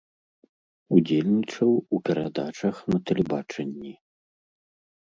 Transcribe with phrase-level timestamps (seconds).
[0.99, 3.93] Удзельнічаў у перадачах на тэлебачанні.